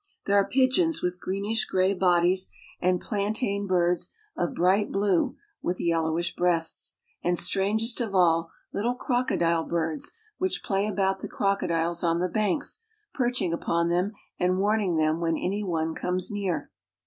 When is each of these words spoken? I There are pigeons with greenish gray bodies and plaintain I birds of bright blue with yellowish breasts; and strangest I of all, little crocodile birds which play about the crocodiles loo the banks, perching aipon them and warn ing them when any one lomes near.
I 0.01 0.03
There 0.25 0.35
are 0.37 0.49
pigeons 0.49 1.03
with 1.03 1.19
greenish 1.19 1.65
gray 1.65 1.93
bodies 1.93 2.49
and 2.81 2.99
plaintain 2.99 3.65
I 3.65 3.67
birds 3.67 4.09
of 4.35 4.55
bright 4.55 4.91
blue 4.91 5.35
with 5.61 5.79
yellowish 5.79 6.35
breasts; 6.35 6.95
and 7.23 7.37
strangest 7.37 8.01
I 8.01 8.05
of 8.05 8.15
all, 8.15 8.49
little 8.73 8.95
crocodile 8.95 9.63
birds 9.63 10.11
which 10.39 10.63
play 10.63 10.87
about 10.87 11.19
the 11.19 11.29
crocodiles 11.29 12.01
loo 12.01 12.17
the 12.17 12.29
banks, 12.29 12.79
perching 13.13 13.51
aipon 13.53 13.89
them 13.91 14.13
and 14.39 14.57
warn 14.57 14.81
ing 14.81 14.95
them 14.95 15.19
when 15.19 15.37
any 15.37 15.63
one 15.63 15.93
lomes 15.93 16.31
near. 16.31 16.71